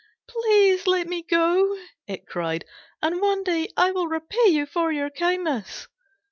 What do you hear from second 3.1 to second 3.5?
one